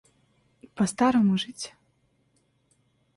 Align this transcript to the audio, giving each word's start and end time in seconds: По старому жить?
По 0.73 0.87
старому 0.87 1.37
жить? 1.37 1.75